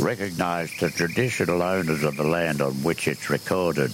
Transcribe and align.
recognise 0.00 0.72
the 0.78 0.90
traditional 0.90 1.62
owners 1.62 2.02
of 2.02 2.16
the 2.16 2.24
land 2.24 2.60
on 2.60 2.72
which 2.82 3.08
it's 3.08 3.30
recorded. 3.30 3.92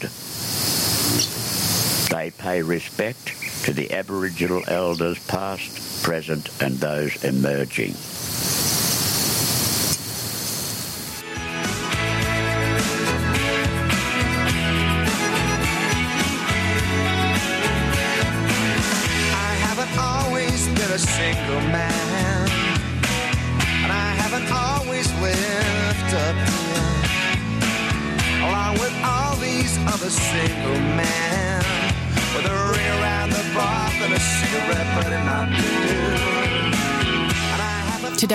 They 2.11 2.31
pay 2.31 2.63
respect 2.63 3.35
to 3.65 3.73
the 3.73 3.93
Aboriginal 3.93 4.63
elders 4.67 5.19
past, 5.27 6.03
present 6.03 6.49
and 6.63 6.77
those 6.77 7.23
emerging. 7.25 7.95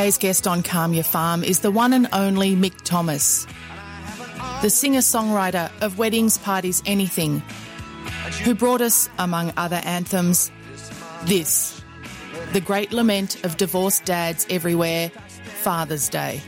Today's 0.03 0.17
guest 0.17 0.47
on 0.47 0.63
Calm 0.63 0.93
Your 0.93 1.05
Farm 1.05 1.45
is 1.45 1.61
the 1.61 1.71
one 1.71 1.93
and 1.93 2.09
only 2.11 2.57
Mick 2.57 2.81
Thomas, 2.83 3.47
the 4.61 4.69
singer 4.69 4.99
songwriter 4.99 5.71
of 5.81 5.97
Weddings, 5.97 6.37
Parties, 6.37 6.83
Anything, 6.86 7.39
who 8.43 8.53
brought 8.53 8.81
us, 8.81 9.08
among 9.17 9.53
other 9.55 9.80
anthems, 9.86 10.52
this 11.23 11.81
the 12.52 12.59
great 12.59 12.92
lament 12.92 13.45
of 13.45 13.55
divorced 13.55 14.03
dads 14.03 14.45
everywhere, 14.49 15.08
Father's 15.61 16.09
Day. 16.09 16.42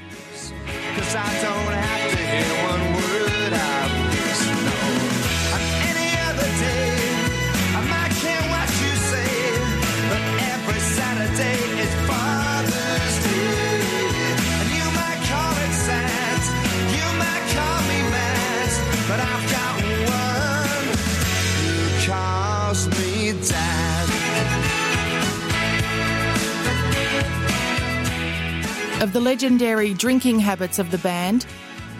Of 29.02 29.12
the 29.12 29.20
legendary 29.20 29.94
drinking 29.94 30.40
habits 30.40 30.80
of 30.80 30.90
the 30.90 30.98
band, 30.98 31.46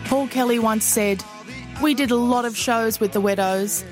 Paul 0.06 0.28
Kelly 0.28 0.60
once 0.60 0.86
said, 0.86 1.24
We 1.82 1.94
did 1.94 2.10
a 2.10 2.16
lot 2.16 2.46
of 2.46 2.56
shows 2.56 3.02
with 3.02 3.12
the 3.12 3.22
Wedos 3.22 3.84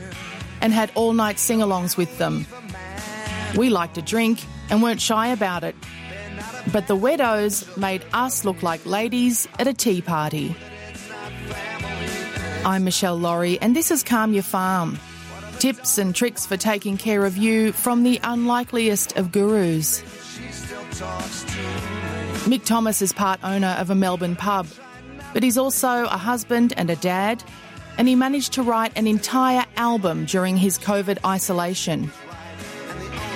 and 0.62 0.72
had 0.72 0.90
all 0.96 1.12
night 1.12 1.38
sing 1.38 1.60
alongs 1.60 1.98
with 1.98 2.18
them. 2.18 2.48
We 3.58 3.70
liked 3.70 3.96
to 3.96 4.02
drink 4.02 4.40
and 4.70 4.82
weren't 4.82 5.02
shy 5.02 5.28
about 5.28 5.66
it. 5.66 5.76
But 6.72 6.88
the 6.88 6.96
Wedos 6.96 7.76
made 7.78 8.06
us 8.14 8.46
look 8.46 8.64
like 8.64 8.86
ladies 8.86 9.50
at 9.60 9.68
a 9.68 9.74
tea 9.74 10.02
party. 10.02 10.56
I'm 12.66 12.86
Michelle 12.86 13.18
Laurie, 13.18 13.60
and 13.60 13.76
this 13.76 13.92
is 13.92 14.02
Calm 14.02 14.34
Your 14.34 14.44
Farm. 14.44 14.98
Tips 15.60 15.98
and 15.98 16.16
tricks 16.16 16.46
for 16.46 16.56
taking 16.56 16.98
care 16.98 17.26
of 17.26 17.36
you 17.36 17.74
from 17.74 18.04
the 18.04 18.22
unlikeliest 18.24 19.18
of 19.18 19.34
gurus. 19.34 20.02
Mick 22.44 22.66
Thomas 22.66 23.02
is 23.02 23.14
part 23.14 23.40
owner 23.42 23.74
of 23.80 23.90
a 23.90 23.96
Melbourne 23.96 24.36
pub, 24.36 24.68
but 25.34 25.44
he's 25.44 25.58
also 25.58 26.04
a 26.04 26.18
husband 26.18 26.74
and 26.76 26.90
a 26.90 26.96
dad, 26.98 27.42
and 27.98 28.06
he 28.06 28.16
managed 28.16 28.52
to 28.54 28.64
write 28.64 28.92
an 28.98 29.08
entire 29.08 29.64
album 29.78 30.26
during 30.26 30.58
his 30.58 30.78
COVID 30.78 31.20
isolation. 31.26 32.12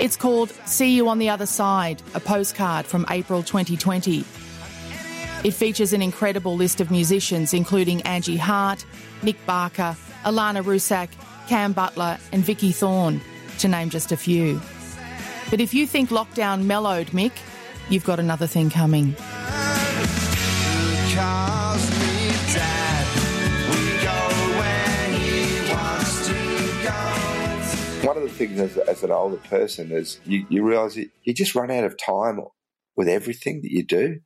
It's 0.02 0.18
called 0.18 0.52
See 0.66 0.94
You 0.94 1.08
on 1.08 1.20
the 1.20 1.30
Other 1.30 1.46
Side, 1.46 2.04
a 2.16 2.20
postcard 2.20 2.86
from 2.86 3.06
April 3.10 3.44
2020. 3.44 4.26
It 5.46 5.52
features 5.52 5.94
an 5.94 6.02
incredible 6.02 6.58
list 6.58 6.82
of 6.82 6.92
musicians, 6.92 7.54
including 7.54 8.02
Angie 8.02 8.36
Hart, 8.36 8.86
Nick 9.24 9.38
Barker, 9.46 9.96
Alana 10.26 10.62
Rusak, 10.62 11.08
Cam 11.48 11.72
Butler, 11.72 12.18
and 12.34 12.44
Vicky 12.44 12.74
Thorne, 12.74 13.22
to 13.60 13.70
name 13.70 13.90
just 13.90 14.12
a 14.12 14.18
few. 14.18 14.62
But 15.50 15.62
if 15.62 15.74
you 15.74 15.88
think 15.88 16.10
lockdown 16.10 16.66
mellowed, 16.66 17.08
Mick, 17.08 17.32
you've 17.90 18.06
got 18.06 18.20
another 18.20 18.48
thing 18.48 18.70
coming. 18.70 19.16
calls 21.18 21.90
me 21.92 22.30
dad. 22.54 23.08
We 23.70 23.82
go 24.04 24.20
where 24.60 25.08
he 25.20 25.72
wants 25.72 26.28
to 26.28 26.34
go. 26.84 28.08
One 28.08 28.18
of 28.18 28.24
the 28.24 28.30
things 28.30 28.60
as, 28.60 28.78
as 28.78 29.04
an 29.04 29.12
older 29.12 29.38
person 29.38 29.92
is 29.92 30.20
you, 30.26 30.46
you 30.50 30.64
realise 30.64 30.96
that 30.96 31.10
you 31.24 31.34
just 31.34 31.56
run 31.56 31.72
out 31.72 31.84
of 31.84 31.98
time 31.98 32.40
with 32.96 33.08
everything 33.08 33.62
that 33.62 33.72
you 33.72 33.84
do. 33.84 34.20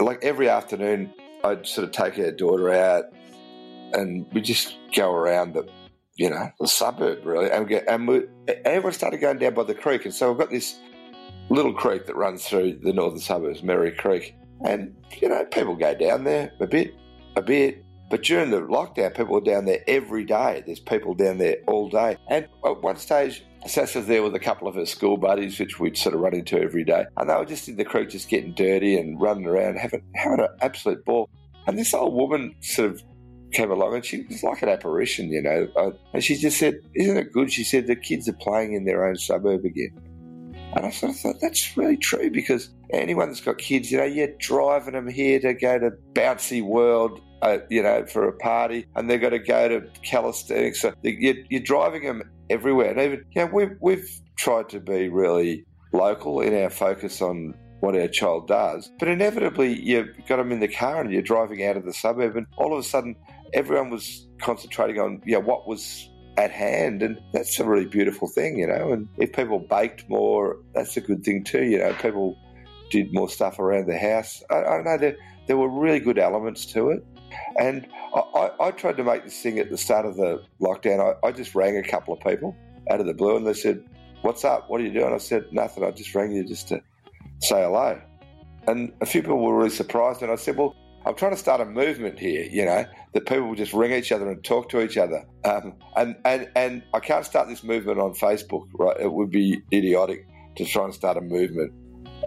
Like 0.00 0.24
every 0.24 0.48
afternoon, 0.48 1.12
I'd 1.44 1.66
sort 1.66 1.86
of 1.86 1.92
take 1.92 2.18
our 2.18 2.32
daughter 2.32 2.72
out 2.72 3.04
and 3.92 4.26
we 4.32 4.40
just 4.40 4.76
go 4.94 5.12
around 5.12 5.54
the, 5.54 5.68
you 6.16 6.30
know, 6.30 6.50
the 6.58 6.68
suburb 6.68 7.24
really. 7.24 7.50
And, 7.50 7.64
we 7.64 7.70
get, 7.70 7.88
and 7.88 8.08
we, 8.08 8.22
everyone 8.64 8.92
started 8.92 9.20
going 9.20 9.38
down 9.38 9.54
by 9.54 9.64
the 9.64 9.74
creek. 9.74 10.04
And 10.04 10.14
so 10.14 10.30
we've 10.30 10.38
got 10.38 10.50
this 10.50 10.78
little 11.52 11.74
creek 11.74 12.06
that 12.06 12.16
runs 12.16 12.46
through 12.46 12.78
the 12.82 12.92
northern 12.92 13.20
suburbs, 13.20 13.62
Merri 13.62 13.92
Creek. 13.92 14.34
And, 14.64 14.96
you 15.20 15.28
know, 15.28 15.44
people 15.46 15.76
go 15.76 15.94
down 15.94 16.24
there 16.24 16.52
a 16.60 16.66
bit, 16.66 16.94
a 17.36 17.42
bit. 17.42 17.84
But 18.10 18.22
during 18.22 18.50
the 18.50 18.60
lockdown, 18.60 19.14
people 19.14 19.34
were 19.34 19.40
down 19.40 19.64
there 19.64 19.82
every 19.86 20.24
day. 20.24 20.62
There's 20.66 20.80
people 20.80 21.14
down 21.14 21.38
there 21.38 21.56
all 21.66 21.88
day. 21.88 22.16
And 22.28 22.46
at 22.64 22.82
one 22.82 22.96
stage, 22.96 23.44
Sassa's 23.66 24.06
there 24.06 24.22
with 24.22 24.34
a 24.34 24.40
couple 24.40 24.68
of 24.68 24.74
her 24.74 24.86
school 24.86 25.16
buddies, 25.16 25.58
which 25.58 25.78
we'd 25.80 25.96
sort 25.96 26.14
of 26.14 26.20
run 26.20 26.34
into 26.34 26.60
every 26.60 26.84
day. 26.84 27.06
And 27.16 27.30
they 27.30 27.34
were 27.34 27.46
just 27.46 27.68
in 27.68 27.76
the 27.76 27.84
creek, 27.84 28.10
just 28.10 28.28
getting 28.28 28.54
dirty 28.54 28.98
and 28.98 29.20
running 29.20 29.46
around, 29.46 29.76
having, 29.78 30.02
having 30.14 30.40
an 30.40 30.48
absolute 30.60 31.04
ball. 31.04 31.30
And 31.66 31.78
this 31.78 31.94
old 31.94 32.12
woman 32.14 32.54
sort 32.60 32.90
of 32.90 33.02
came 33.52 33.70
along 33.70 33.94
and 33.94 34.04
she 34.04 34.22
was 34.28 34.42
like 34.42 34.62
an 34.62 34.68
apparition, 34.68 35.30
you 35.30 35.42
know. 35.42 35.94
And 36.12 36.22
she 36.22 36.36
just 36.36 36.58
said, 36.58 36.74
Isn't 36.94 37.16
it 37.16 37.32
good? 37.32 37.52
She 37.52 37.64
said, 37.64 37.86
The 37.86 37.96
kids 37.96 38.28
are 38.28 38.34
playing 38.34 38.74
in 38.74 38.84
their 38.84 39.06
own 39.06 39.16
suburb 39.16 39.64
again. 39.64 39.96
And 40.74 40.86
I 40.86 40.90
sort 40.90 41.12
of 41.12 41.18
thought 41.18 41.40
that's 41.40 41.76
really 41.76 41.96
true 41.96 42.30
because 42.30 42.70
anyone 42.90 43.28
that's 43.28 43.40
got 43.40 43.58
kids, 43.58 43.90
you 43.90 43.98
know, 43.98 44.04
you're 44.04 44.34
driving 44.38 44.94
them 44.94 45.08
here 45.08 45.40
to 45.40 45.54
go 45.54 45.78
to 45.78 45.90
Bouncy 46.12 46.62
World, 46.62 47.20
uh, 47.42 47.58
you 47.70 47.82
know, 47.82 48.06
for 48.06 48.28
a 48.28 48.32
party, 48.32 48.86
and 48.96 49.08
they've 49.08 49.20
got 49.20 49.30
to 49.30 49.38
go 49.38 49.68
to 49.68 49.82
calisthenics. 50.02 50.80
So 50.80 50.94
you're, 51.02 51.36
you're 51.50 51.60
driving 51.60 52.04
them 52.04 52.22
everywhere. 52.50 52.90
And 52.90 53.00
even, 53.00 53.24
you 53.32 53.44
know, 53.44 53.50
we've, 53.52 53.76
we've 53.80 54.20
tried 54.36 54.68
to 54.70 54.80
be 54.80 55.08
really 55.08 55.64
local 55.92 56.40
in 56.40 56.54
our 56.62 56.70
focus 56.70 57.20
on 57.20 57.54
what 57.80 57.96
our 57.96 58.08
child 58.08 58.46
does. 58.46 58.90
But 58.98 59.08
inevitably, 59.08 59.78
you've 59.80 60.08
got 60.28 60.36
them 60.36 60.52
in 60.52 60.60
the 60.60 60.68
car 60.68 61.00
and 61.00 61.12
you're 61.12 61.20
driving 61.20 61.64
out 61.64 61.76
of 61.76 61.84
the 61.84 61.92
suburb, 61.92 62.36
and 62.36 62.46
all 62.56 62.72
of 62.72 62.78
a 62.78 62.82
sudden, 62.82 63.16
everyone 63.52 63.90
was 63.90 64.28
concentrating 64.40 65.00
on 65.00 65.20
you 65.24 65.34
know, 65.34 65.40
what 65.40 65.66
was 65.66 66.08
at 66.36 66.50
hand, 66.50 67.02
and 67.02 67.20
that's 67.32 67.58
a 67.60 67.64
really 67.64 67.84
beautiful 67.86 68.28
thing, 68.28 68.58
you 68.58 68.66
know. 68.66 68.92
And 68.92 69.08
if 69.18 69.32
people 69.32 69.58
baked 69.58 70.08
more, 70.08 70.58
that's 70.74 70.96
a 70.96 71.00
good 71.00 71.24
thing 71.24 71.44
too, 71.44 71.64
you 71.64 71.78
know. 71.78 71.92
People 71.94 72.38
did 72.90 73.12
more 73.12 73.28
stuff 73.28 73.58
around 73.58 73.86
the 73.86 73.98
house. 73.98 74.42
I, 74.50 74.54
I 74.54 74.82
know 74.82 74.98
there 74.98 75.16
there 75.46 75.56
were 75.56 75.68
really 75.68 76.00
good 76.00 76.18
elements 76.18 76.66
to 76.66 76.90
it, 76.90 77.04
and 77.58 77.86
I, 78.14 78.20
I, 78.20 78.68
I 78.68 78.70
tried 78.70 78.96
to 78.96 79.04
make 79.04 79.24
this 79.24 79.40
thing 79.42 79.58
at 79.58 79.70
the 79.70 79.78
start 79.78 80.06
of 80.06 80.16
the 80.16 80.42
lockdown. 80.60 81.16
I, 81.22 81.26
I 81.26 81.32
just 81.32 81.54
rang 81.54 81.76
a 81.76 81.82
couple 81.82 82.14
of 82.14 82.20
people 82.20 82.56
out 82.90 83.00
of 83.00 83.06
the 83.06 83.14
blue, 83.14 83.36
and 83.36 83.46
they 83.46 83.54
said, 83.54 83.84
"What's 84.22 84.44
up? 84.44 84.70
What 84.70 84.80
are 84.80 84.84
you 84.84 84.92
doing?" 84.92 85.12
I 85.12 85.18
said, 85.18 85.44
"Nothing. 85.52 85.84
I 85.84 85.90
just 85.90 86.14
rang 86.14 86.32
you 86.32 86.44
just 86.44 86.68
to 86.68 86.82
say 87.40 87.62
hello." 87.62 88.00
And 88.68 88.92
a 89.00 89.06
few 89.06 89.22
people 89.22 89.42
were 89.42 89.56
really 89.56 89.70
surprised, 89.70 90.22
and 90.22 90.32
I 90.32 90.36
said, 90.36 90.56
"Well." 90.56 90.76
I'm 91.04 91.14
trying 91.14 91.32
to 91.32 91.36
start 91.36 91.60
a 91.60 91.64
movement 91.64 92.18
here, 92.18 92.44
you 92.44 92.64
know, 92.64 92.84
that 93.12 93.26
people 93.26 93.48
will 93.48 93.54
just 93.54 93.72
ring 93.72 93.92
each 93.92 94.12
other 94.12 94.30
and 94.30 94.42
talk 94.44 94.68
to 94.70 94.80
each 94.80 94.96
other. 94.96 95.24
Um, 95.44 95.74
and, 95.96 96.16
and, 96.24 96.48
and 96.54 96.82
I 96.94 97.00
can't 97.00 97.24
start 97.24 97.48
this 97.48 97.64
movement 97.64 97.98
on 97.98 98.14
Facebook, 98.14 98.66
right? 98.78 98.96
It 99.00 99.12
would 99.12 99.30
be 99.30 99.60
idiotic 99.72 100.26
to 100.56 100.64
try 100.64 100.84
and 100.84 100.94
start 100.94 101.16
a 101.16 101.20
movement 101.20 101.72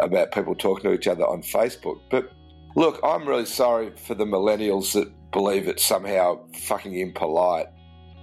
about 0.02 0.32
people 0.32 0.56
talking 0.56 0.92
to 0.92 0.94
each 0.94 1.08
other 1.08 1.26
on 1.26 1.42
Facebook. 1.42 2.00
But 2.12 2.30
look, 2.76 3.00
I'm 3.04 3.28
really 3.28 3.46
sorry 3.46 3.92
for 3.96 4.14
the 4.14 4.26
millennials 4.26 4.94
that 4.94 5.10
believe 5.32 5.68
it's 5.68 5.84
somehow 5.84 6.46
fucking 6.56 6.98
impolite 6.98 7.68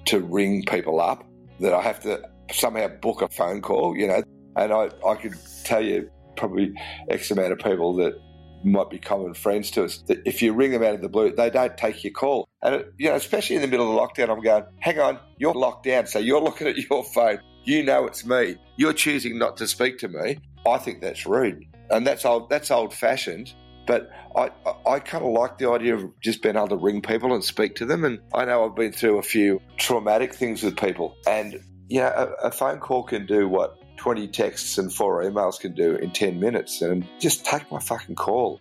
to 0.06 0.20
ring 0.20 0.64
people 0.66 1.00
up, 1.00 1.24
that 1.60 1.72
I 1.72 1.80
have 1.80 2.00
to 2.00 2.22
somehow 2.50 2.88
book 2.88 3.22
a 3.22 3.28
phone 3.28 3.62
call, 3.62 3.96
you 3.96 4.06
know. 4.06 4.22
And 4.56 4.72
I, 4.72 4.90
I 5.06 5.14
could 5.14 5.34
tell 5.64 5.82
you 5.82 6.10
probably 6.36 6.74
X 7.08 7.30
amount 7.30 7.52
of 7.52 7.58
people 7.58 7.94
that 7.96 8.14
might 8.64 8.90
be 8.90 8.98
common 8.98 9.34
friends 9.34 9.70
to 9.72 9.84
us 9.84 9.98
that 10.06 10.22
if 10.26 10.42
you 10.42 10.52
ring 10.52 10.72
them 10.72 10.82
out 10.82 10.94
of 10.94 11.02
the 11.02 11.08
blue, 11.08 11.32
they 11.34 11.50
don't 11.50 11.76
take 11.76 12.04
your 12.04 12.12
call. 12.12 12.48
And, 12.62 12.76
it, 12.76 12.92
you 12.98 13.08
know, 13.08 13.16
especially 13.16 13.56
in 13.56 13.62
the 13.62 13.68
middle 13.68 13.88
of 13.88 13.94
the 13.94 14.22
lockdown, 14.22 14.30
I'm 14.30 14.42
going, 14.42 14.64
hang 14.78 14.98
on, 15.00 15.18
you're 15.38 15.54
locked 15.54 15.84
down. 15.84 16.06
So 16.06 16.18
you're 16.18 16.40
looking 16.42 16.68
at 16.68 16.76
your 16.76 17.04
phone. 17.04 17.40
You 17.64 17.82
know 17.82 18.06
it's 18.06 18.24
me. 18.24 18.56
You're 18.76 18.92
choosing 18.92 19.38
not 19.38 19.56
to 19.58 19.68
speak 19.68 19.98
to 19.98 20.08
me. 20.08 20.38
I 20.66 20.78
think 20.78 21.00
that's 21.00 21.26
rude. 21.26 21.64
And 21.90 22.06
that's 22.06 22.24
old, 22.24 22.50
that's 22.50 22.70
old 22.70 22.94
fashioned. 22.94 23.52
But 23.86 24.10
I, 24.36 24.50
I, 24.64 24.92
I 24.92 24.98
kind 25.00 25.24
of 25.24 25.32
like 25.32 25.58
the 25.58 25.70
idea 25.70 25.96
of 25.96 26.20
just 26.20 26.42
being 26.42 26.56
able 26.56 26.68
to 26.68 26.76
ring 26.76 27.02
people 27.02 27.34
and 27.34 27.42
speak 27.42 27.74
to 27.76 27.86
them. 27.86 28.04
And 28.04 28.20
I 28.32 28.44
know 28.44 28.64
I've 28.64 28.76
been 28.76 28.92
through 28.92 29.18
a 29.18 29.22
few 29.22 29.60
traumatic 29.76 30.34
things 30.34 30.62
with 30.62 30.76
people. 30.76 31.16
And, 31.26 31.60
you 31.88 32.00
know, 32.00 32.08
a, 32.42 32.46
a 32.46 32.50
phone 32.50 32.78
call 32.78 33.02
can 33.02 33.26
do 33.26 33.48
what 33.48 33.76
20 33.96 34.28
texts 34.28 34.78
and 34.78 34.92
four 34.92 35.22
emails 35.22 35.58
can 35.60 35.74
do 35.74 35.94
in 35.96 36.10
10 36.10 36.40
minutes 36.40 36.82
and 36.82 37.06
just 37.18 37.44
take 37.44 37.70
my 37.70 37.78
fucking 37.78 38.14
call. 38.14 38.60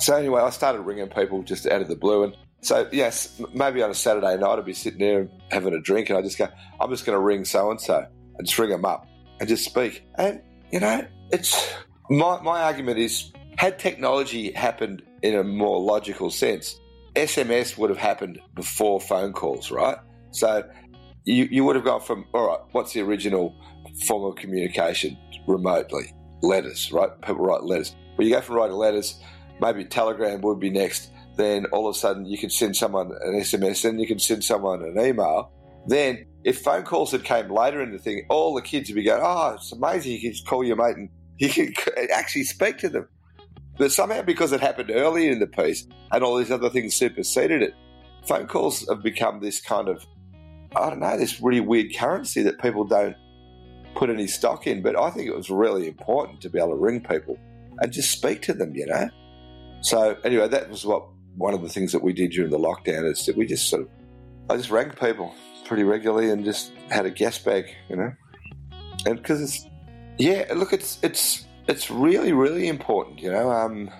So 0.00 0.14
anyway, 0.14 0.42
I 0.42 0.50
started 0.50 0.80
ringing 0.82 1.08
people 1.08 1.42
just 1.42 1.66
out 1.66 1.80
of 1.80 1.88
the 1.88 1.96
blue. 1.96 2.24
And 2.24 2.36
so, 2.60 2.88
yes, 2.92 3.40
maybe 3.54 3.82
on 3.82 3.90
a 3.90 3.94
Saturday 3.94 4.36
night, 4.36 4.58
I'd 4.58 4.64
be 4.64 4.74
sitting 4.74 5.00
there 5.00 5.28
having 5.50 5.74
a 5.74 5.80
drink 5.80 6.10
and 6.10 6.18
I 6.18 6.22
just 6.22 6.38
go, 6.38 6.48
I'm 6.80 6.90
just 6.90 7.04
going 7.04 7.16
to 7.16 7.20
ring 7.20 7.44
so 7.44 7.70
and 7.70 7.80
so 7.80 8.06
and 8.36 8.46
just 8.46 8.58
ring 8.58 8.70
them 8.70 8.84
up 8.84 9.06
and 9.40 9.48
just 9.48 9.64
speak. 9.64 10.04
And, 10.16 10.40
you 10.70 10.80
know, 10.80 11.06
it's 11.30 11.72
my, 12.10 12.40
my 12.42 12.62
argument 12.62 12.98
is 12.98 13.32
had 13.56 13.78
technology 13.78 14.52
happened 14.52 15.02
in 15.22 15.34
a 15.34 15.42
more 15.42 15.80
logical 15.80 16.30
sense, 16.30 16.78
SMS 17.14 17.76
would 17.76 17.90
have 17.90 17.98
happened 17.98 18.40
before 18.54 19.00
phone 19.00 19.32
calls, 19.32 19.70
right? 19.70 19.96
So 20.30 20.68
you, 21.24 21.48
you 21.50 21.64
would 21.64 21.76
have 21.76 21.84
gone 21.84 22.00
from, 22.00 22.26
all 22.32 22.46
right, 22.46 22.60
what's 22.72 22.92
the 22.92 23.00
original 23.00 23.54
form 24.06 24.24
of 24.24 24.36
communication 24.36 25.16
remotely? 25.46 26.14
Letters, 26.42 26.92
right? 26.92 27.10
People 27.22 27.44
write 27.44 27.64
letters. 27.64 27.94
Well, 28.16 28.26
you 28.26 28.34
go 28.34 28.40
from 28.40 28.56
writing 28.56 28.76
letters, 28.76 29.20
maybe 29.60 29.84
Telegram 29.84 30.40
would 30.40 30.60
be 30.60 30.70
next. 30.70 31.10
Then 31.36 31.66
all 31.66 31.88
of 31.88 31.94
a 31.94 31.98
sudden 31.98 32.26
you 32.26 32.38
can 32.38 32.50
send 32.50 32.76
someone 32.76 33.12
an 33.22 33.40
SMS, 33.40 33.82
then 33.82 33.98
you 33.98 34.06
can 34.06 34.18
send 34.18 34.42
someone 34.42 34.82
an 34.82 34.98
email. 34.98 35.52
Then 35.86 36.26
if 36.44 36.60
phone 36.60 36.82
calls 36.84 37.12
had 37.12 37.24
came 37.24 37.48
later 37.48 37.82
in 37.82 37.92
the 37.92 37.98
thing, 37.98 38.26
all 38.28 38.54
the 38.54 38.62
kids 38.62 38.88
would 38.88 38.96
be 38.96 39.04
going, 39.04 39.22
oh, 39.24 39.54
it's 39.54 39.72
amazing. 39.72 40.12
You 40.12 40.20
can 40.20 40.32
just 40.32 40.46
call 40.46 40.64
your 40.64 40.76
mate 40.76 40.96
and 40.96 41.08
you 41.38 41.48
can 41.48 41.72
actually 42.12 42.44
speak 42.44 42.78
to 42.78 42.88
them. 42.88 43.08
But 43.76 43.92
somehow, 43.92 44.22
because 44.22 44.52
it 44.52 44.60
happened 44.60 44.90
earlier 44.92 45.30
in 45.30 45.38
the 45.38 45.46
piece 45.46 45.86
and 46.10 46.24
all 46.24 46.36
these 46.36 46.50
other 46.50 46.70
things 46.70 46.96
superseded 46.96 47.62
it, 47.62 47.74
phone 48.26 48.46
calls 48.48 48.86
have 48.88 49.02
become 49.02 49.40
this 49.40 49.60
kind 49.60 49.88
of, 49.88 50.04
I 50.74 50.90
don't 50.90 51.00
know, 51.00 51.16
this 51.16 51.40
really 51.40 51.60
weird 51.60 51.94
currency 51.96 52.42
that 52.42 52.60
people 52.60 52.84
don't 52.84 53.16
put 53.94 54.10
any 54.10 54.26
stock 54.26 54.66
in. 54.66 54.82
But 54.82 54.98
I 54.98 55.10
think 55.10 55.28
it 55.28 55.36
was 55.36 55.50
really 55.50 55.86
important 55.86 56.40
to 56.42 56.50
be 56.50 56.58
able 56.58 56.70
to 56.70 56.76
ring 56.76 57.00
people 57.00 57.38
and 57.80 57.92
just 57.92 58.10
speak 58.10 58.42
to 58.42 58.52
them, 58.52 58.74
you 58.74 58.86
know? 58.86 59.08
So, 59.80 60.16
anyway, 60.24 60.48
that 60.48 60.68
was 60.68 60.84
what 60.84 61.06
one 61.36 61.54
of 61.54 61.62
the 61.62 61.68
things 61.68 61.92
that 61.92 62.02
we 62.02 62.12
did 62.12 62.32
during 62.32 62.50
the 62.50 62.58
lockdown 62.58 63.10
is 63.10 63.26
that 63.26 63.36
we 63.36 63.46
just 63.46 63.68
sort 63.68 63.82
of, 63.82 63.88
I 64.50 64.56
just 64.56 64.70
rang 64.70 64.90
people 64.90 65.34
pretty 65.66 65.84
regularly 65.84 66.30
and 66.30 66.44
just 66.44 66.72
had 66.90 67.06
a 67.06 67.10
guest 67.10 67.44
bag, 67.44 67.66
you 67.88 67.96
know? 67.96 68.12
And 69.06 69.16
because 69.16 69.40
it's, 69.40 69.66
yeah, 70.18 70.50
look, 70.54 70.72
it's, 70.72 70.98
it's, 71.02 71.44
it's 71.68 71.90
really, 71.90 72.32
really 72.32 72.66
important, 72.66 73.20
you 73.20 73.30
know. 73.30 73.50
Um, 73.52 73.90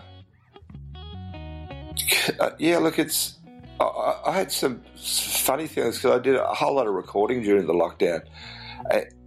uh, 2.41 2.51
yeah, 2.59 2.79
look, 2.79 2.99
it's. 2.99 3.35
I, 3.81 4.21
I 4.27 4.33
had 4.33 4.51
some 4.51 4.83
funny 4.97 5.67
things 5.67 5.97
because 5.97 6.19
I 6.19 6.23
did 6.23 6.35
a 6.35 6.55
whole 6.55 6.75
lot 6.75 6.87
of 6.87 6.95
recording 6.95 7.43
during 7.43 7.67
the 7.67 7.75
lockdown 7.75 8.23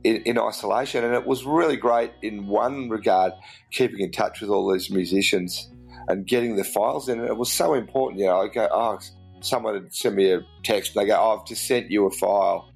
in, 0.03 0.17
in, 0.23 0.39
isolation, 0.39 1.03
and 1.03 1.13
it 1.13 1.25
was 1.25 1.45
really 1.45 1.77
great 1.77 2.11
in 2.21 2.47
one 2.47 2.89
regard, 2.89 3.33
keeping 3.71 3.99
in 3.99 4.11
touch 4.11 4.41
with 4.41 4.49
all 4.49 4.71
these 4.71 4.89
musicians 4.89 5.69
and 6.07 6.25
getting 6.25 6.55
the 6.55 6.63
files 6.63 7.09
in. 7.09 7.19
And 7.19 7.27
it 7.27 7.37
was 7.37 7.51
so 7.51 7.73
important, 7.73 8.19
you 8.19 8.27
know. 8.27 8.41
I 8.41 8.47
go, 8.47 8.67
oh, 8.71 8.99
someone 9.41 9.73
would 9.73 9.93
send 9.93 10.15
me 10.15 10.31
a 10.31 10.41
text, 10.63 10.95
and 10.95 11.03
they 11.03 11.07
go, 11.07 11.17
oh, 11.19 11.39
I've 11.39 11.47
just 11.47 11.67
sent 11.67 11.91
you 11.91 12.05
a 12.05 12.11
file, 12.11 12.71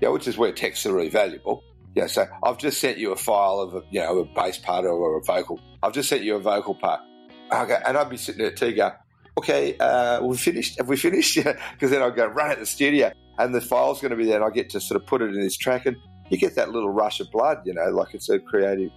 yeah, 0.00 0.08
which 0.08 0.28
is 0.28 0.36
where 0.36 0.52
texts 0.52 0.86
are 0.86 0.94
really 0.94 1.08
valuable. 1.08 1.62
Yeah, 1.94 2.06
so 2.06 2.26
I've 2.44 2.58
just 2.58 2.80
sent 2.80 2.98
you 2.98 3.12
a 3.12 3.16
file 3.16 3.58
of 3.58 3.74
a, 3.74 3.82
you 3.90 4.00
know 4.00 4.18
a 4.18 4.24
bass 4.24 4.58
part 4.58 4.84
or 4.84 5.18
a 5.18 5.22
vocal. 5.24 5.60
I've 5.82 5.92
just 5.92 6.08
sent 6.08 6.22
you 6.22 6.36
a 6.36 6.40
vocal 6.40 6.74
part. 6.74 7.00
Okay, 7.52 7.78
and 7.84 7.96
I'd 7.96 8.10
be 8.10 8.18
sitting 8.18 8.42
there 8.42 8.52
too, 8.52 8.74
go, 8.74 8.92
okay, 9.38 9.76
uh, 9.78 10.22
we 10.22 10.36
finished. 10.36 10.78
Have 10.78 10.88
we 10.88 10.96
finished? 10.96 11.36
Because 11.72 11.90
then 11.90 12.02
I'll 12.02 12.10
go 12.10 12.26
run 12.26 12.50
at 12.50 12.58
the 12.58 12.66
studio, 12.66 13.12
and 13.38 13.54
the 13.54 13.60
file's 13.60 14.00
going 14.00 14.10
to 14.10 14.16
be 14.16 14.26
there, 14.26 14.36
and 14.36 14.44
I 14.44 14.50
get 14.50 14.70
to 14.70 14.80
sort 14.80 15.00
of 15.00 15.06
put 15.06 15.22
it 15.22 15.34
in 15.34 15.40
this 15.40 15.56
track, 15.56 15.86
and 15.86 15.96
you 16.30 16.38
get 16.38 16.54
that 16.56 16.70
little 16.70 16.90
rush 16.90 17.20
of 17.20 17.30
blood, 17.30 17.62
you 17.64 17.74
know, 17.74 17.88
like 17.90 18.14
it's 18.14 18.28
a 18.28 18.38
creative, 18.38 18.90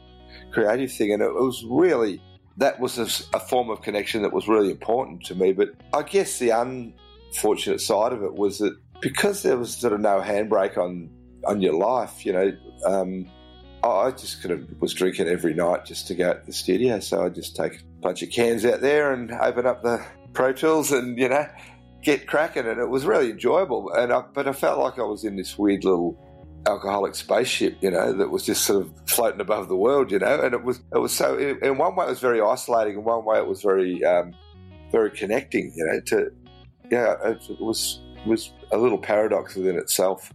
creative 0.52 0.92
thing, 0.92 1.14
and 1.14 1.22
it 1.22 1.34
was 1.34 1.64
really 1.66 2.22
that 2.58 2.80
was 2.80 2.98
a, 2.98 3.36
a 3.36 3.40
form 3.40 3.70
of 3.70 3.82
connection 3.82 4.22
that 4.22 4.34
was 4.34 4.48
really 4.48 4.70
important 4.70 5.24
to 5.26 5.36
me. 5.36 5.54
But 5.54 5.70
I 5.94 6.04
guess 6.04 6.40
the 6.40 6.50
unfortunate 6.50 7.82
side 7.82 8.14
of 8.14 8.24
it 8.24 8.34
was 8.34 8.60
that 8.60 8.78
because 9.00 9.44
there 9.44 9.58
was 9.58 9.76
sort 9.76 9.94
of 9.94 10.00
no 10.00 10.22
handbrake 10.22 10.78
on 10.78 11.10
on 11.46 11.62
your 11.62 11.74
life, 11.74 12.26
you 12.26 12.34
know, 12.34 12.52
um, 12.86 13.28
I 13.84 14.12
just 14.12 14.44
kind 14.44 14.54
of 14.54 14.82
was 14.82 14.94
drinking 14.94 15.28
every 15.28 15.54
night 15.54 15.86
just 15.86 16.08
to 16.08 16.16
go 16.16 16.34
to 16.34 16.46
the 16.46 16.54
studio. 16.54 17.00
So 17.00 17.26
I 17.26 17.30
just 17.30 17.56
take 17.56 17.74
a 17.74 17.84
bunch 18.02 18.22
of 18.22 18.30
cans 18.30 18.64
out 18.64 18.82
there 18.82 19.12
and 19.12 19.32
open 19.32 19.66
up 19.66 19.82
the 19.82 20.06
Pro 20.34 20.54
Tools 20.54 20.92
and 20.92 21.18
you 21.18 21.30
know 21.30 21.48
get 22.04 22.28
cracking, 22.28 22.68
and 22.68 22.80
it 22.80 22.90
was 22.90 23.06
really 23.06 23.32
enjoyable. 23.32 23.92
And 23.92 24.12
I, 24.12 24.22
but 24.34 24.48
I 24.48 24.54
felt 24.54 24.80
like 24.80 25.00
I 25.00 25.04
was 25.04 25.24
in 25.24 25.36
this 25.36 25.58
weird 25.58 25.84
little 25.84 26.18
alcoholic 26.68 27.16
spaceship, 27.16 27.78
you 27.82 27.90
know, 27.90 28.14
that 28.14 28.30
was 28.30 28.46
just 28.46 28.66
sort 28.66 28.86
of 28.86 28.94
floating 29.08 29.42
above 29.42 29.68
the 29.68 29.76
world, 29.76 30.12
you 30.12 30.20
know. 30.20 30.42
And 30.42 30.54
it 30.54 30.64
was 30.64 30.82
it 30.94 31.00
was 31.00 31.14
so 31.14 31.38
in 31.38 31.78
one 31.78 31.96
way 31.96 32.06
it 32.06 32.10
was 32.10 32.20
very 32.20 32.42
isolating, 32.42 32.96
in 32.96 33.04
one 33.04 33.26
way 33.26 33.38
it 33.38 33.48
was 33.48 33.62
very 33.62 34.04
um, 34.04 34.34
very 34.92 35.12
connecting, 35.12 35.74
you 35.76 35.86
know. 35.86 36.00
To 36.08 36.32
yeah, 36.92 37.16
it 37.26 37.42
was 37.60 38.02
was 38.26 38.52
a 38.72 38.78
little 38.78 38.98
paradox 38.98 39.56
within 39.56 39.78
itself. 39.78 40.32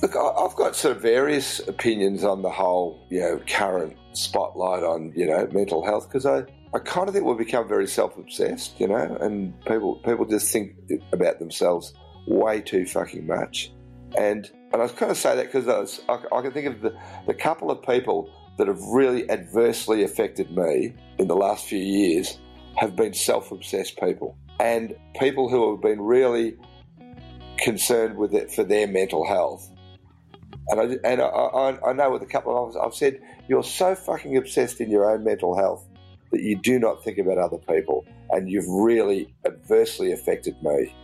Look, 0.00 0.14
I've 0.14 0.54
got 0.54 0.76
sort 0.76 0.96
of 0.96 1.02
various 1.02 1.58
opinions 1.66 2.22
on 2.22 2.42
the 2.42 2.50
whole, 2.50 3.04
you 3.10 3.18
know, 3.18 3.40
current 3.48 3.96
spotlight 4.12 4.84
on, 4.84 5.12
you 5.16 5.26
know, 5.26 5.48
mental 5.50 5.84
health 5.84 6.08
because 6.08 6.24
I, 6.24 6.44
I 6.72 6.78
kind 6.78 7.08
of 7.08 7.14
think 7.14 7.26
we've 7.26 7.36
become 7.36 7.66
very 7.66 7.88
self-obsessed, 7.88 8.78
you 8.78 8.86
know, 8.86 9.18
and 9.20 9.58
people 9.64 9.96
people 9.96 10.24
just 10.24 10.52
think 10.52 10.76
about 11.12 11.40
themselves 11.40 11.94
way 12.28 12.60
too 12.60 12.86
fucking 12.86 13.26
much. 13.26 13.72
And 14.16 14.48
and 14.72 14.82
I 14.82 14.84
was 14.84 14.92
kind 14.92 15.10
of 15.10 15.16
say 15.16 15.36
that 15.36 15.52
because 15.52 16.00
I, 16.08 16.18
I, 16.32 16.42
can 16.42 16.52
think 16.52 16.66
of 16.66 16.80
the, 16.80 16.96
the 17.26 17.34
couple 17.34 17.70
of 17.70 17.82
people 17.82 18.30
that 18.58 18.68
have 18.68 18.80
really 18.92 19.28
adversely 19.30 20.02
affected 20.02 20.50
me 20.50 20.94
in 21.18 21.28
the 21.28 21.36
last 21.36 21.66
few 21.66 21.78
years 21.78 22.38
have 22.76 22.94
been 22.96 23.14
self-obsessed 23.14 23.98
people 23.98 24.36
and 24.60 24.94
people 25.18 25.48
who 25.48 25.72
have 25.72 25.80
been 25.80 26.00
really 26.00 26.56
concerned 27.58 28.16
with 28.16 28.34
it 28.34 28.52
for 28.52 28.64
their 28.64 28.86
mental 28.86 29.26
health 29.26 29.70
and 30.68 30.80
I, 30.80 30.84
and 31.08 31.22
I, 31.22 31.26
I, 31.26 31.90
I 31.90 31.92
know 31.94 32.10
with 32.10 32.22
a 32.22 32.26
couple 32.26 32.52
of 32.52 32.68
others, 32.68 32.76
I've 32.82 32.94
said, 32.94 33.20
you're 33.48 33.64
so 33.64 33.94
fucking 33.94 34.36
obsessed 34.36 34.80
in 34.80 34.90
your 34.90 35.10
own 35.10 35.24
mental 35.24 35.56
health 35.56 35.86
that 36.30 36.42
you 36.42 36.56
do 36.56 36.78
not 36.78 37.02
think 37.02 37.18
about 37.18 37.38
other 37.38 37.56
people. 37.56 38.06
And 38.30 38.50
you've 38.50 38.68
really 38.68 39.34
adversely 39.46 40.12
affected 40.12 40.62
me. 40.62 40.94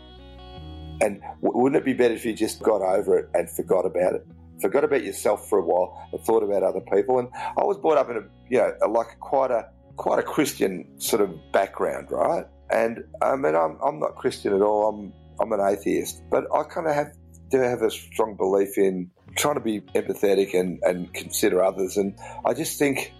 And 1.05 1.21
w- 1.43 1.63
wouldn't 1.63 1.81
it 1.81 1.85
be 1.85 1.93
better 1.93 2.15
if 2.15 2.25
you 2.25 2.33
just 2.33 2.63
got 2.63 2.81
over 2.81 3.19
it 3.19 3.29
and 3.35 3.51
forgot 3.51 3.85
about 3.87 4.15
it? 4.15 4.27
forgot 4.61 4.85
about 4.85 5.05
yourself 5.05 5.49
for 5.49 5.59
a 5.59 5.63
while 5.63 6.09
and 6.13 6.21
thought 6.23 6.43
about 6.43 6.63
other 6.63 6.81
people. 6.81 7.19
And 7.19 7.29
I 7.35 7.65
was 7.65 7.77
brought 7.77 7.99
up 7.99 8.09
in 8.11 8.17
a, 8.17 8.23
you 8.49 8.59
know, 8.59 8.73
a, 8.83 8.89
like 8.89 9.19
quite 9.21 9.51
a, 9.51 9.69
quite 9.97 10.19
a 10.19 10.23
Christian 10.23 10.89
sort 10.99 11.23
of 11.23 11.31
background, 11.53 12.11
right? 12.11 12.47
And 12.71 13.05
I 13.21 13.37
mean, 13.37 13.55
I'm, 13.55 13.79
I'm 13.85 14.01
not 14.01 14.17
Christian 14.17 14.55
at 14.55 14.63
all. 14.63 14.89
I'm, 14.89 15.13
I'm 15.41 15.53
an 15.53 15.61
atheist, 15.61 16.23
but 16.31 16.45
I 16.55 16.63
kind 16.63 16.87
of 16.87 16.95
have, 16.95 17.13
do 17.51 17.59
have 17.59 17.83
a 17.83 17.91
strong 17.91 18.37
belief 18.37 18.79
in 18.79 19.11
trying 19.37 19.55
to 19.55 19.61
be 19.61 19.81
empathetic 19.81 20.59
and, 20.59 20.79
and 20.83 21.13
consider 21.13 21.63
others. 21.63 21.97
And 21.97 22.19
I 22.47 22.55
just 22.55 22.79
think 22.79 23.13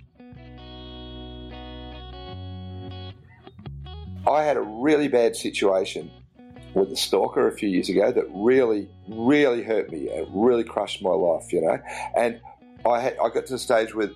I 4.27 4.43
had 4.45 4.57
a 4.57 4.63
really 4.63 5.09
bad 5.09 5.37
situation 5.37 6.11
with 6.75 6.91
a 6.91 6.97
stalker 6.97 7.49
a 7.49 7.53
few 7.53 7.69
years 7.69 7.89
ago 7.89 8.11
that 8.13 8.25
really, 8.35 8.89
really 9.09 9.63
hurt 9.63 9.91
me 9.91 10.11
and 10.11 10.27
really 10.33 10.65
crushed 10.65 11.03
my 11.03 11.11
life, 11.11 11.53
you 11.53 11.61
know. 11.61 11.79
And 12.17 12.41
I 12.87 13.01
had, 13.01 13.17
I 13.19 13.29
got 13.29 13.47
to 13.47 13.53
the 13.53 13.59
stage 13.59 13.95
where 13.95 14.11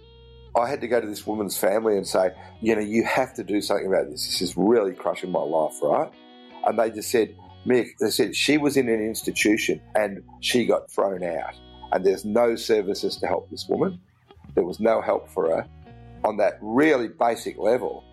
I 0.56 0.68
had 0.68 0.80
to 0.80 0.88
go 0.88 1.00
to 1.00 1.06
this 1.06 1.26
woman's 1.26 1.56
family 1.56 1.96
and 1.96 2.06
say, 2.06 2.32
you 2.60 2.74
know, 2.74 2.80
you 2.80 3.04
have 3.04 3.34
to 3.34 3.44
do 3.44 3.60
something 3.60 3.86
about 3.86 4.10
this. 4.10 4.26
This 4.26 4.42
is 4.42 4.56
really 4.56 4.92
crushing 4.92 5.30
my 5.30 5.40
life, 5.40 5.74
right? 5.82 6.10
And 6.66 6.78
they 6.78 6.90
just 6.90 7.10
said, 7.10 7.34
Mick, 7.66 7.90
they 8.00 8.10
said 8.10 8.34
she 8.34 8.58
was 8.58 8.76
in 8.76 8.88
an 8.88 9.00
institution 9.00 9.80
and 9.94 10.22
she 10.40 10.64
got 10.64 10.90
thrown 10.90 11.22
out, 11.22 11.54
and 11.92 12.04
there's 12.04 12.24
no 12.24 12.56
services 12.56 13.16
to 13.18 13.26
help 13.26 13.50
this 13.50 13.66
woman. 13.68 14.00
There 14.54 14.64
was 14.64 14.80
no 14.80 15.00
help 15.00 15.28
for 15.28 15.48
her 15.48 15.68
on 16.24 16.36
that 16.38 16.58
really 16.60 17.08
basic 17.08 17.58
level. 17.58 18.04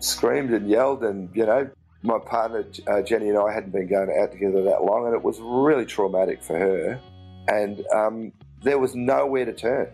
Screamed 0.00 0.52
and 0.52 0.68
yelled, 0.68 1.02
and 1.02 1.34
you 1.34 1.46
know, 1.46 1.70
my 2.04 2.18
partner 2.18 2.66
uh, 2.86 3.02
Jenny 3.02 3.30
and 3.30 3.38
I 3.38 3.52
hadn't 3.52 3.72
been 3.72 3.88
going 3.88 4.14
out 4.20 4.30
together 4.30 4.62
that 4.64 4.84
long, 4.84 5.06
and 5.06 5.14
it 5.14 5.22
was 5.22 5.40
really 5.40 5.86
traumatic 5.86 6.42
for 6.42 6.58
her. 6.58 7.00
And 7.48 7.84
um, 7.94 8.32
there 8.62 8.78
was 8.78 8.94
nowhere 8.94 9.46
to 9.46 9.52
turn. 9.52 9.88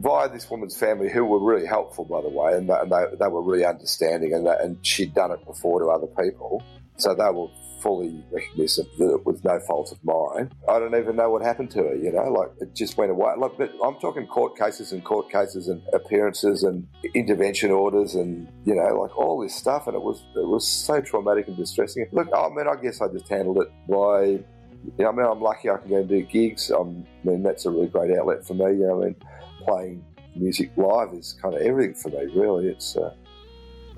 Via 0.00 0.28
this 0.28 0.50
woman's 0.50 0.78
family, 0.78 1.10
who 1.10 1.24
were 1.24 1.38
really 1.38 1.66
helpful, 1.66 2.04
by 2.04 2.20
the 2.20 2.28
way, 2.28 2.52
and 2.52 2.68
they, 2.68 2.76
they, 2.88 3.16
they 3.18 3.28
were 3.28 3.42
really 3.42 3.64
understanding, 3.64 4.34
and, 4.34 4.46
that, 4.46 4.60
and 4.60 4.78
she'd 4.86 5.14
done 5.14 5.30
it 5.30 5.44
before 5.46 5.80
to 5.80 5.86
other 5.86 6.06
people, 6.06 6.62
so 6.96 7.14
they 7.14 7.30
were 7.30 7.48
fully 7.82 8.24
recognition 8.32 8.86
that 8.98 9.14
it 9.14 9.26
was 9.26 9.42
no 9.44 9.60
fault 9.60 9.92
of 9.92 9.98
mine. 10.02 10.50
I 10.68 10.78
don't 10.78 10.94
even 10.94 11.16
know 11.16 11.30
what 11.30 11.42
happened 11.42 11.70
to 11.72 11.78
her, 11.84 11.94
you 11.94 12.10
know, 12.10 12.24
like 12.32 12.48
it 12.60 12.74
just 12.74 12.96
went 12.96 13.10
away. 13.10 13.32
Like, 13.38 13.52
but 13.58 13.70
I'm 13.84 13.96
talking 13.96 14.26
court 14.26 14.58
cases 14.58 14.92
and 14.92 15.04
court 15.04 15.30
cases 15.30 15.68
and 15.68 15.82
appearances 15.92 16.62
and 16.62 16.86
intervention 17.14 17.70
orders 17.70 18.14
and, 18.14 18.48
you 18.64 18.74
know, 18.74 19.00
like 19.00 19.16
all 19.16 19.40
this 19.40 19.54
stuff. 19.54 19.86
And 19.86 19.94
it 19.94 20.02
was, 20.02 20.24
it 20.34 20.48
was 20.48 20.66
so 20.66 21.00
traumatic 21.00 21.48
and 21.48 21.56
distressing. 21.56 22.06
Look, 22.12 22.28
I 22.34 22.48
mean, 22.48 22.66
I 22.66 22.80
guess 22.80 23.00
I 23.00 23.08
just 23.08 23.28
handled 23.28 23.58
it 23.58 23.68
by, 23.88 24.22
you 24.22 24.92
know, 24.98 25.08
I 25.08 25.12
mean, 25.12 25.26
I'm 25.26 25.40
lucky 25.40 25.70
I 25.70 25.76
can 25.76 25.90
go 25.90 25.96
and 25.96 26.08
do 26.08 26.22
gigs. 26.22 26.70
I'm, 26.70 27.06
I 27.24 27.28
mean, 27.28 27.42
that's 27.42 27.66
a 27.66 27.70
really 27.70 27.88
great 27.88 28.16
outlet 28.18 28.46
for 28.46 28.54
me. 28.54 28.64
You 28.64 28.86
know, 28.86 29.02
I 29.02 29.04
mean, 29.06 29.16
playing 29.64 30.04
music 30.34 30.72
live 30.76 31.12
is 31.12 31.38
kind 31.40 31.54
of 31.54 31.60
everything 31.60 31.94
for 31.94 32.08
me, 32.08 32.26
really. 32.34 32.68
It's, 32.68 32.96
uh, 32.96 33.14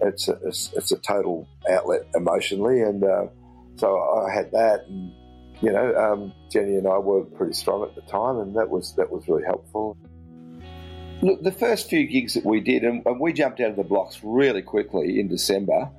it's 0.03 0.29
a, 0.29 0.39
it's, 0.45 0.73
it's 0.75 0.93
a 0.93 0.99
total 0.99 1.49
outlet 1.71 2.03
emotionally 2.15 2.81
and, 2.81 3.05
uh, 3.05 3.27
so 3.79 3.97
I 3.97 4.33
had 4.33 4.51
that, 4.53 4.87
and 4.89 5.13
you 5.63 5.73
know, 5.73 5.95
um, 5.95 6.33
Jenny 6.51 6.77
and 6.77 6.87
I 6.87 6.99
were 6.99 7.25
pretty 7.25 7.55
strong 7.55 7.85
at 7.85 7.95
the 7.95 8.03
time, 8.03 8.39
and 8.39 8.57
that 8.57 8.69
was 8.69 8.95
that 8.97 9.11
was 9.11 9.29
really 9.29 9.45
helpful. 9.45 9.97
Look, 11.23 11.43
the 11.43 11.53
first 11.53 11.89
few 11.89 12.07
gigs 12.07 12.35
that 12.35 12.45
we 12.45 12.61
did, 12.61 12.83
and, 12.83 13.03
and 13.07 13.21
we 13.21 13.33
jumped 13.33 13.61
out 13.61 13.71
of 13.71 13.77
the 13.77 13.85
blocks 13.85 14.21
really 14.23 14.63
quickly 14.63 15.19
in 15.19 15.29
December. 15.29 15.91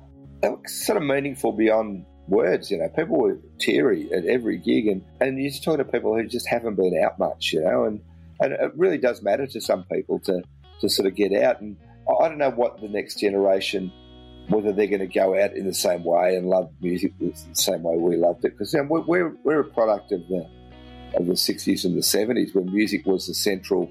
They 0.42 0.48
were 0.48 0.60
sort 0.66 0.96
of 0.96 1.04
meaningful 1.04 1.52
beyond 1.52 2.06
words. 2.28 2.70
You 2.70 2.78
know, 2.78 2.88
people 2.88 3.18
were 3.18 3.38
teary 3.58 4.12
at 4.12 4.26
every 4.26 4.58
gig, 4.58 4.86
and 4.86 5.02
and 5.20 5.40
you're 5.40 5.50
just 5.50 5.64
talking 5.64 5.84
to 5.84 5.90
people 5.90 6.14
who 6.14 6.26
just 6.26 6.48
haven't 6.48 6.76
been 6.76 7.00
out 7.02 7.18
much. 7.18 7.52
You 7.52 7.62
know, 7.62 7.84
and 7.84 8.00
and 8.40 8.52
it 8.52 8.72
really 8.76 8.98
does 8.98 9.22
matter 9.22 9.46
to 9.46 9.60
some 9.60 9.84
people 9.84 10.20
to 10.20 10.42
to 10.82 10.88
sort 10.90 11.06
of 11.06 11.14
get 11.14 11.32
out. 11.32 11.62
And 11.62 11.78
I 12.20 12.28
don't 12.28 12.38
know 12.38 12.50
what 12.50 12.80
the 12.80 12.88
next 12.88 13.18
generation 13.18 13.92
whether 14.50 14.72
they're 14.72 14.88
going 14.88 15.00
to 15.00 15.06
go 15.06 15.40
out 15.40 15.54
in 15.54 15.66
the 15.66 15.74
same 15.74 16.02
way 16.02 16.34
and 16.34 16.48
love 16.48 16.70
music 16.80 17.12
the 17.20 17.32
same 17.52 17.82
way 17.82 17.96
we 17.96 18.16
loved 18.16 18.44
it. 18.44 18.52
Because 18.52 18.72
you 18.72 18.82
know, 18.82 19.04
we're, 19.06 19.32
we're 19.44 19.60
a 19.60 19.64
product 19.64 20.12
of 20.12 20.26
the 20.28 20.48
of 21.14 21.26
the 21.26 21.32
60s 21.32 21.84
and 21.84 21.96
the 21.96 22.02
70s 22.02 22.54
when 22.54 22.72
music 22.72 23.04
was 23.04 23.26
the 23.26 23.34
central 23.34 23.90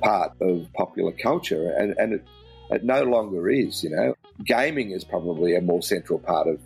part 0.00 0.32
of 0.40 0.66
popular 0.72 1.12
culture, 1.12 1.70
and, 1.72 1.94
and 1.98 2.14
it, 2.14 2.26
it 2.70 2.84
no 2.84 3.02
longer 3.02 3.50
is. 3.50 3.84
You 3.84 3.90
know, 3.90 4.14
gaming 4.44 4.92
is 4.92 5.04
probably 5.04 5.54
a 5.54 5.60
more 5.60 5.82
central 5.82 6.18
part 6.18 6.48
of 6.48 6.58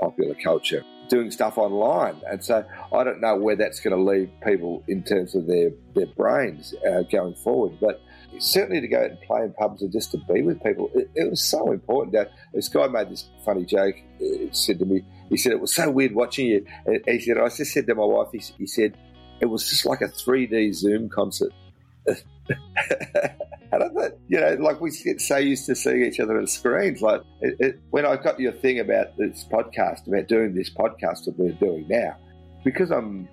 popular 0.00 0.34
culture. 0.42 0.84
Doing 1.08 1.30
stuff 1.30 1.58
online, 1.58 2.20
and 2.30 2.44
so 2.44 2.64
I 2.92 3.04
don't 3.04 3.20
know 3.20 3.36
where 3.36 3.56
that's 3.56 3.80
going 3.80 3.96
to 3.96 4.02
leave 4.02 4.30
people 4.44 4.84
in 4.86 5.02
terms 5.02 5.34
of 5.34 5.46
their 5.46 5.70
their 5.94 6.06
brains 6.06 6.74
uh, 6.88 7.02
going 7.02 7.34
forward, 7.34 7.78
but 7.80 8.00
certainly 8.38 8.80
to 8.80 8.88
go 8.88 8.98
out 8.98 9.10
and 9.10 9.20
play 9.20 9.42
in 9.42 9.52
pubs 9.52 9.82
and 9.82 9.92
just 9.92 10.12
to 10.12 10.18
be 10.18 10.42
with 10.42 10.62
people, 10.62 10.90
it, 10.94 11.10
it 11.14 11.30
was 11.30 11.42
so 11.42 11.72
important. 11.72 12.14
That 12.14 12.32
this 12.54 12.68
guy 12.68 12.86
made 12.88 13.10
this 13.10 13.28
funny 13.44 13.64
joke. 13.64 13.96
He 14.18 14.48
said 14.52 14.78
to 14.78 14.84
me, 14.84 15.02
he 15.28 15.36
said 15.36 15.52
it 15.52 15.60
was 15.60 15.74
so 15.74 15.90
weird 15.90 16.14
watching 16.14 16.46
you. 16.46 16.66
And 16.86 17.02
he 17.06 17.20
said, 17.20 17.38
I 17.38 17.48
just 17.48 17.72
said 17.72 17.86
to 17.86 17.94
my 17.94 18.04
wife, 18.04 18.28
he, 18.32 18.38
he 18.58 18.66
said 18.66 18.96
it 19.40 19.46
was 19.46 19.68
just 19.68 19.86
like 19.86 20.00
a 20.00 20.08
3D 20.08 20.74
Zoom 20.74 21.08
concert. 21.08 21.52
I 23.72 23.78
don't 23.78 23.94
know, 23.94 24.10
you 24.28 24.40
know, 24.40 24.54
like 24.54 24.80
we 24.80 24.90
get 25.04 25.20
so 25.20 25.36
used 25.36 25.66
to 25.66 25.76
seeing 25.76 26.02
each 26.02 26.18
other 26.18 26.38
on 26.38 26.46
screens. 26.46 27.02
Like 27.02 27.22
it, 27.40 27.56
it, 27.60 27.80
when 27.90 28.04
I 28.04 28.16
got 28.16 28.40
your 28.40 28.52
thing 28.52 28.80
about 28.80 29.16
this 29.16 29.46
podcast, 29.50 30.08
about 30.08 30.26
doing 30.26 30.54
this 30.54 30.70
podcast 30.70 31.26
that 31.26 31.34
we're 31.38 31.52
doing 31.52 31.86
now, 31.88 32.16
because 32.64 32.90
I'm 32.90 33.28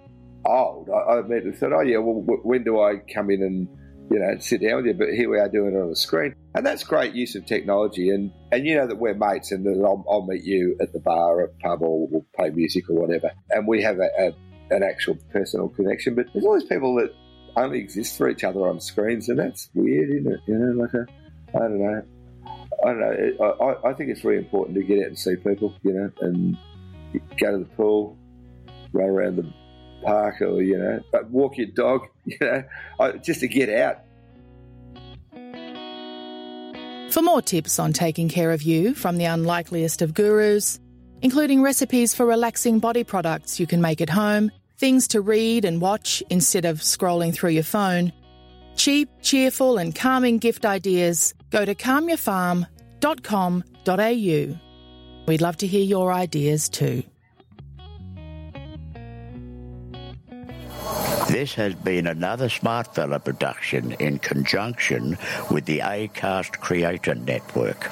old, 0.46 0.90
I, 0.90 1.20
I 1.20 1.52
thought, 1.54 1.74
oh 1.74 1.82
yeah, 1.82 1.98
well, 1.98 2.22
when 2.44 2.64
do 2.64 2.82
I 2.82 2.98
come 3.12 3.32
in 3.32 3.42
and 3.42 3.68
you 4.10 4.20
know, 4.20 4.38
sit 4.40 4.62
down 4.62 4.78
with 4.78 4.86
you. 4.86 4.94
But 4.94 5.10
here 5.10 5.30
we 5.30 5.40
are 5.40 5.50
doing 5.50 5.74
it 5.74 5.78
on 5.78 5.92
a 5.92 5.96
screen, 5.96 6.36
and 6.56 6.66
that's 6.66 6.84
great 6.84 7.14
use 7.14 7.36
of 7.36 7.46
technology. 7.46 8.10
And 8.10 8.32
and 8.52 8.66
you 8.66 8.76
know 8.76 8.88
that 8.88 8.98
we're 8.98 9.14
mates, 9.14 9.52
and 9.52 9.66
that 9.66 9.84
I'll, 9.84 10.06
I'll 10.10 10.26
meet 10.26 10.44
you 10.44 10.78
at 10.82 10.94
the 10.94 11.00
bar, 11.00 11.42
or 11.42 11.52
pub, 11.62 11.82
or 11.82 12.08
we'll 12.08 12.26
play 12.36 12.50
music 12.50 12.90
or 12.90 12.96
whatever, 12.96 13.32
and 13.50 13.68
we 13.68 13.82
have 13.84 13.98
a, 14.00 14.10
a, 14.20 14.76
an 14.76 14.84
actual 14.84 15.18
personal 15.32 15.70
connection. 15.70 16.16
But 16.16 16.28
there's 16.34 16.46
these 16.62 16.70
people 16.70 16.96
that 16.96 17.14
only 17.56 17.80
exist 17.80 18.18
for 18.18 18.30
each 18.30 18.44
other 18.44 18.68
on 18.68 18.80
screens, 18.80 19.30
and 19.30 19.40
that's 19.40 19.70
weird, 19.74 20.10
isn't 20.10 20.32
it? 20.32 20.40
You 20.48 20.58
know, 20.58 20.84
like 20.84 20.94
a 20.94 21.06
I 21.56 21.60
don't 21.60 21.80
know. 21.80 22.04
I 22.84 22.88
don't 22.88 23.00
know. 23.00 23.58
I, 23.62 23.90
I 23.90 23.94
think 23.94 24.12
it's 24.12 24.24
really 24.24 24.38
important 24.38 24.76
to 24.78 24.84
get 24.84 25.00
out 25.00 25.08
and 25.08 25.20
see 25.20 25.36
people, 25.36 25.74
you 25.84 25.94
know, 25.94 26.12
and 26.22 26.58
go 27.40 27.52
to 27.52 27.58
the 27.60 27.70
pool, 27.76 28.18
run 28.94 29.10
around 29.10 29.38
the 29.38 29.52
park 30.04 30.42
or, 30.42 30.62
you 30.62 30.78
know, 30.78 31.00
but 31.12 31.30
walk 31.30 31.58
your 31.58 31.68
dog, 31.68 32.08
you 32.26 32.38
know, 32.42 32.64
just 33.24 33.42
to 33.42 33.48
get 33.48 33.70
out. 33.70 34.00
For 37.12 37.22
more 37.22 37.42
tips 37.42 37.80
on 37.80 37.94
taking 37.94 38.28
care 38.30 38.52
of 38.52 38.62
you 38.62 38.94
from 38.94 39.18
the 39.18 39.26
unlikeliest 39.26 40.02
of 40.02 40.14
gurus, 40.14 40.80
including 41.22 41.62
recipes 41.62 42.14
for 42.14 42.26
relaxing 42.26 42.80
body 42.80 43.04
products 43.04 43.60
you 43.60 43.68
can 43.68 43.82
make 43.82 44.02
at 44.02 44.10
home, 44.10 44.52
things 44.78 45.08
to 45.10 45.22
read 45.22 45.66
and 45.66 45.82
watch 45.82 46.24
instead 46.30 46.66
of 46.66 46.82
scrolling 46.82 47.34
through 47.34 47.50
your 47.52 47.64
phone, 47.64 48.12
cheap, 48.76 49.10
cheerful, 49.22 49.78
and 49.78 49.96
calming 49.96 50.38
gift 50.38 50.66
ideas, 50.66 51.34
go 51.50 51.66
to 51.66 51.74
calmyourfarm.com.au. 51.74 54.60
We'd 55.28 55.42
love 55.42 55.58
to 55.58 55.68
hear 55.68 55.84
your 55.84 56.14
ideas 56.14 56.70
too. 56.70 57.04
This 61.30 61.56
has 61.56 61.76
been 61.76 62.08
another 62.08 62.48
Smartfella 62.48 63.22
production 63.22 63.92
in 64.00 64.18
conjunction 64.20 65.18
with 65.52 65.66
the 65.66 65.80
ACAST 65.80 66.60
Creator 66.62 67.16
Network. 67.16 67.92